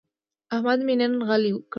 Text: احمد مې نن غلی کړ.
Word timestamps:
احمد 0.55 0.79
مې 0.85 0.93
نن 0.99 1.13
غلی 1.27 1.51
کړ. 1.55 1.61